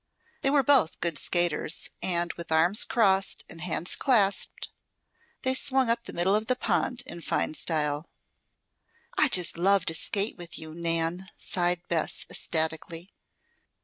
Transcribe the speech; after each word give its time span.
They 0.41 0.49
were 0.49 0.63
both 0.63 0.99
good 0.99 1.19
skaters, 1.19 1.91
and 2.01 2.33
with 2.33 2.51
arms 2.51 2.85
crossed 2.85 3.45
and 3.47 3.61
hands 3.61 3.95
clasped, 3.95 4.69
they 5.43 5.53
swung 5.53 5.91
up 5.91 6.05
the 6.05 6.11
middle 6.13 6.33
of 6.33 6.47
the 6.47 6.55
pond 6.55 7.03
in 7.05 7.21
fine 7.21 7.53
style. 7.53 8.07
"I 9.15 9.27
just 9.29 9.59
love 9.59 9.85
to 9.85 9.93
skate 9.93 10.37
with 10.39 10.57
you, 10.57 10.73
Nan," 10.73 11.29
sighed 11.37 11.83
Bess 11.87 12.25
ecstatically. 12.31 13.11